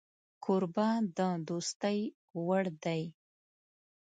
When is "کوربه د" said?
0.43-1.19